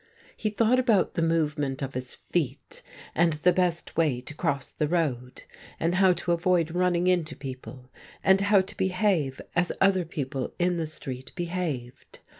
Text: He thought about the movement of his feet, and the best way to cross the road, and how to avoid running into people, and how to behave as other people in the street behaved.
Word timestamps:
He 0.35 0.49
thought 0.49 0.79
about 0.79 1.13
the 1.13 1.21
movement 1.21 1.83
of 1.83 1.93
his 1.93 2.15
feet, 2.31 2.81
and 3.13 3.33
the 3.33 3.53
best 3.53 3.95
way 3.95 4.19
to 4.21 4.33
cross 4.33 4.71
the 4.71 4.87
road, 4.87 5.43
and 5.79 5.93
how 5.93 6.11
to 6.13 6.31
avoid 6.31 6.73
running 6.73 7.05
into 7.05 7.35
people, 7.35 7.91
and 8.23 8.41
how 8.41 8.61
to 8.61 8.75
behave 8.77 9.39
as 9.55 9.71
other 9.79 10.03
people 10.05 10.55
in 10.57 10.77
the 10.77 10.87
street 10.87 11.31
behaved. 11.35 12.17